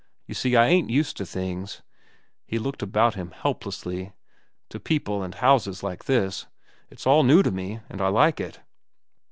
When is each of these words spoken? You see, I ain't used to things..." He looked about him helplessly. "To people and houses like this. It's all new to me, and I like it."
You 0.25 0.33
see, 0.33 0.55
I 0.55 0.65
ain't 0.65 0.89
used 0.89 1.15
to 1.17 1.27
things..." 1.27 1.83
He 2.47 2.57
looked 2.57 2.81
about 2.81 3.13
him 3.13 3.29
helplessly. 3.29 4.13
"To 4.69 4.79
people 4.79 5.21
and 5.21 5.35
houses 5.35 5.83
like 5.83 6.05
this. 6.05 6.47
It's 6.89 7.05
all 7.05 7.21
new 7.21 7.43
to 7.43 7.51
me, 7.51 7.81
and 7.87 8.01
I 8.01 8.07
like 8.07 8.39
it." 8.39 8.61